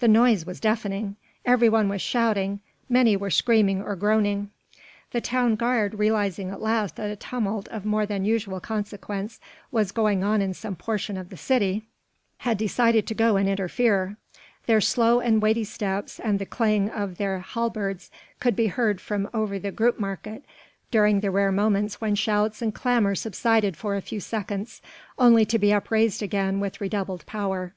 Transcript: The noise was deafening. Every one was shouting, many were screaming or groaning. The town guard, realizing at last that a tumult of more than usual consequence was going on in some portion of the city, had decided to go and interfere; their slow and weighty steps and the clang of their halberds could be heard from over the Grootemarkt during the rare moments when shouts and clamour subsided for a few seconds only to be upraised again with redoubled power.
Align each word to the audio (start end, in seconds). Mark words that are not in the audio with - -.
The 0.00 0.06
noise 0.06 0.44
was 0.44 0.60
deafening. 0.60 1.16
Every 1.46 1.70
one 1.70 1.88
was 1.88 2.02
shouting, 2.02 2.60
many 2.90 3.16
were 3.16 3.30
screaming 3.30 3.80
or 3.82 3.96
groaning. 3.96 4.50
The 5.12 5.22
town 5.22 5.54
guard, 5.56 5.94
realizing 5.94 6.50
at 6.50 6.60
last 6.60 6.96
that 6.96 7.08
a 7.10 7.16
tumult 7.16 7.68
of 7.68 7.86
more 7.86 8.04
than 8.04 8.26
usual 8.26 8.60
consequence 8.60 9.40
was 9.70 9.90
going 9.90 10.22
on 10.22 10.42
in 10.42 10.52
some 10.52 10.76
portion 10.76 11.16
of 11.16 11.30
the 11.30 11.38
city, 11.38 11.86
had 12.40 12.58
decided 12.58 13.06
to 13.06 13.14
go 13.14 13.38
and 13.38 13.48
interfere; 13.48 14.18
their 14.66 14.82
slow 14.82 15.20
and 15.20 15.40
weighty 15.40 15.64
steps 15.64 16.20
and 16.20 16.38
the 16.38 16.44
clang 16.44 16.90
of 16.90 17.16
their 17.16 17.38
halberds 17.38 18.10
could 18.40 18.54
be 18.54 18.66
heard 18.66 19.00
from 19.00 19.26
over 19.32 19.58
the 19.58 19.72
Grootemarkt 19.72 20.42
during 20.90 21.20
the 21.20 21.30
rare 21.30 21.50
moments 21.50 21.98
when 21.98 22.14
shouts 22.14 22.60
and 22.60 22.74
clamour 22.74 23.14
subsided 23.14 23.78
for 23.78 23.96
a 23.96 24.02
few 24.02 24.20
seconds 24.20 24.82
only 25.18 25.46
to 25.46 25.58
be 25.58 25.72
upraised 25.72 26.22
again 26.22 26.60
with 26.60 26.78
redoubled 26.78 27.24
power. 27.24 27.72